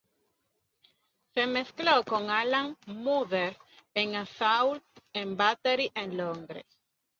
Se 1.35 1.45
mezcló 1.45 2.03
con 2.03 2.31
Alan 2.31 2.75
Moulder 2.87 3.55
en 3.93 4.15
Assault 4.15 4.83
and 5.13 5.37
Battery 5.37 5.91
en 5.93 6.17
Londres. 6.17 6.65